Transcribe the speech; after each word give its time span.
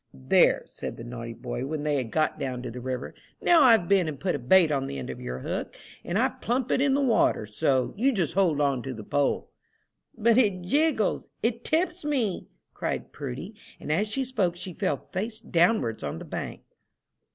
"There," 0.15 0.63
said 0.65 0.97
the 0.97 1.03
naughty 1.03 1.33
boy, 1.35 1.67
when 1.67 1.83
they 1.83 1.97
had 1.97 2.09
got 2.09 2.39
down 2.39 2.63
to 2.63 2.71
the 2.71 2.81
river, 2.81 3.13
"now 3.39 3.61
I've 3.61 3.87
been 3.87 4.07
and 4.07 4.19
put 4.19 4.33
a 4.33 4.39
bait 4.39 4.71
on 4.71 4.87
the 4.87 4.97
end 4.97 5.11
of 5.11 5.21
your 5.21 5.37
hook, 5.41 5.75
and 6.03 6.17
I 6.17 6.29
plump 6.29 6.71
it 6.71 6.81
in 6.81 6.95
the 6.95 7.03
water 7.03 7.45
so. 7.45 7.93
You 7.95 8.11
just 8.11 8.33
hold 8.33 8.59
on 8.59 8.81
to 8.81 8.95
the 8.95 9.03
pole." 9.03 9.51
"But 10.17 10.39
it 10.39 10.63
jiggles 10.63 11.29
it 11.43 11.63
tips 11.63 12.03
me!" 12.03 12.47
cried 12.73 13.11
Prudy; 13.13 13.53
and 13.79 13.91
as 13.91 14.07
she 14.07 14.23
spoke 14.23 14.55
she 14.55 14.73
fell 14.73 15.07
face 15.13 15.39
downwards 15.39 16.01
on 16.01 16.17
the 16.17 16.25
bank. 16.25 16.61